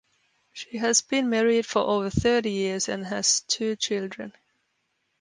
She 0.51 0.79
has 0.79 1.01
been 1.03 1.29
married 1.29 1.67
for 1.67 1.83
over 1.83 2.09
thirty 2.09 2.49
years 2.49 2.89
and 2.89 3.05
has 3.05 3.41
two 3.41 3.75
children. 3.75 4.33